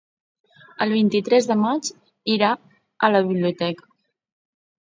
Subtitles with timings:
[0.85, 1.91] El vint-i-tres de maig
[2.37, 2.49] irà
[3.09, 3.87] a la biblioteca.